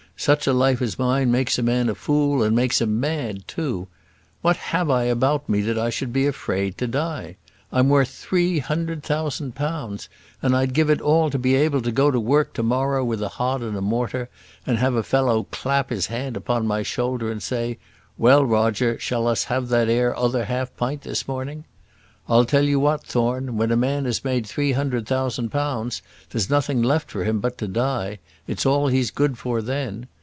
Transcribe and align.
Such 0.17 0.45
a 0.45 0.53
life 0.53 0.83
as 0.83 0.99
mine 0.99 1.31
makes 1.31 1.57
a 1.57 1.63
man 1.63 1.89
a 1.89 1.95
fool, 1.95 2.43
and 2.43 2.55
makes 2.55 2.79
him 2.79 2.99
mad 2.99 3.47
too. 3.47 3.87
What 4.43 4.55
have 4.55 4.87
I 4.87 5.05
about 5.05 5.49
me 5.49 5.61
that 5.61 5.79
I 5.79 5.89
should 5.89 6.13
be 6.13 6.27
afraid 6.27 6.77
to 6.77 6.85
die? 6.85 7.37
I'm 7.71 7.89
worth 7.89 8.09
three 8.09 8.59
hundred 8.59 9.01
thousand 9.01 9.55
pounds; 9.55 10.09
and 10.39 10.55
I'd 10.55 10.75
give 10.75 10.91
it 10.91 11.01
all 11.01 11.31
to 11.31 11.39
be 11.39 11.55
able 11.55 11.81
to 11.81 11.91
go 11.91 12.11
to 12.11 12.19
work 12.19 12.53
to 12.53 12.61
morrow 12.61 13.03
with 13.03 13.23
a 13.23 13.29
hod 13.29 13.63
and 13.63 13.75
mortar, 13.81 14.29
and 14.67 14.77
have 14.77 14.93
a 14.93 15.01
fellow 15.01 15.47
clap 15.49 15.89
his 15.89 16.05
hand 16.05 16.37
upon 16.37 16.67
my 16.67 16.83
shoulder, 16.83 17.31
and 17.31 17.41
say: 17.41 17.79
'Well, 18.15 18.45
Roger, 18.45 18.99
shall 18.99 19.25
us 19.27 19.45
have 19.45 19.69
that 19.69 19.89
'ere 19.89 20.15
other 20.15 20.45
half 20.45 20.77
pint 20.77 21.01
this 21.01 21.27
morning?' 21.27 21.65
I'll 22.29 22.45
tell 22.45 22.63
you 22.63 22.79
what, 22.79 23.03
Thorne, 23.03 23.57
when 23.57 23.71
a 23.71 23.75
man 23.75 24.05
has 24.05 24.23
made 24.23 24.45
three 24.45 24.71
hundred 24.73 25.05
thousand 25.07 25.49
pounds, 25.49 26.01
there's 26.29 26.51
nothing 26.51 26.81
left 26.81 27.11
for 27.11 27.25
him 27.25 27.39
but 27.39 27.57
to 27.57 27.67
die. 27.67 28.19
It's 28.47 28.65
all 28.65 28.87
he's 28.87 29.11
good 29.11 29.37
for 29.37 29.61
then. 29.61 30.07